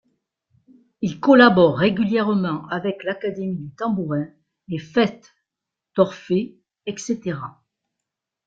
Il 1.03 1.19
collabore 1.19 1.77
régulièrement 1.77 2.67
avec 2.69 3.03
l'Académie 3.03 3.55
du 3.65 3.69
Tambourin, 3.75 4.25
les 4.67 4.79
Festes 4.79 5.31
d'Orphée, 5.95 6.57
etc. 6.87 7.37